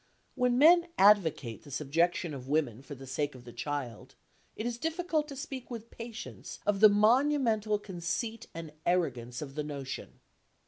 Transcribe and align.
When 0.33 0.57
men 0.57 0.87
advocate 0.97 1.61
the 1.63 1.69
subjection 1.69 2.33
of 2.33 2.49
women 2.49 2.81
for 2.81 2.95
the 2.95 3.05
sake 3.05 3.35
of 3.35 3.43
the 3.43 3.53
child, 3.53 4.15
it 4.55 4.65
is 4.65 4.79
difficult 4.79 5.27
to 5.27 5.35
speak 5.35 5.69
with 5.69 5.91
patience 5.91 6.57
of 6.65 6.79
the 6.79 6.89
monumental 6.89 7.77
conceit 7.77 8.47
and 8.55 8.71
arrogance 8.83 9.43
of 9.43 9.53
the 9.53 9.63
notion. 9.63 10.19